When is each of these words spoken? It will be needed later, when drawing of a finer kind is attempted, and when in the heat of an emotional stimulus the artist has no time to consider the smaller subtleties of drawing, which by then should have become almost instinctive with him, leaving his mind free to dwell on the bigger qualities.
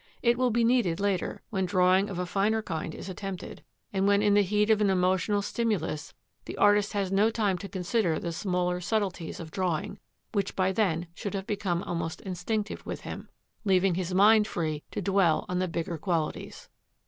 It 0.23 0.35
will 0.35 0.49
be 0.49 0.63
needed 0.63 0.99
later, 0.99 1.43
when 1.51 1.67
drawing 1.67 2.09
of 2.09 2.17
a 2.17 2.25
finer 2.25 2.63
kind 2.63 2.95
is 2.95 3.07
attempted, 3.07 3.63
and 3.93 4.07
when 4.07 4.23
in 4.23 4.33
the 4.33 4.41
heat 4.41 4.71
of 4.71 4.81
an 4.81 4.89
emotional 4.89 5.43
stimulus 5.43 6.15
the 6.45 6.57
artist 6.57 6.93
has 6.93 7.11
no 7.11 7.29
time 7.29 7.55
to 7.59 7.69
consider 7.69 8.17
the 8.17 8.31
smaller 8.31 8.81
subtleties 8.81 9.39
of 9.39 9.51
drawing, 9.51 9.99
which 10.31 10.55
by 10.55 10.71
then 10.71 11.05
should 11.13 11.35
have 11.35 11.45
become 11.45 11.83
almost 11.83 12.19
instinctive 12.21 12.83
with 12.83 13.01
him, 13.01 13.29
leaving 13.63 13.93
his 13.93 14.11
mind 14.11 14.47
free 14.47 14.81
to 14.89 15.03
dwell 15.03 15.45
on 15.47 15.59
the 15.59 15.67
bigger 15.67 15.99
qualities. 15.99 16.67